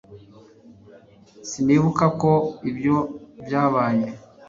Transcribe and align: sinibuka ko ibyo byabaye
sinibuka 1.49 2.05
ko 2.21 2.31
ibyo 2.69 2.97
byabaye 3.45 4.07